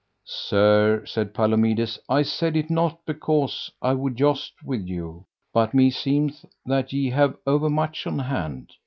[0.25, 6.43] Sir, said Palomides, I said it not because I would joust with you, but meseemeth
[6.65, 8.71] that ye have overmuch on hand.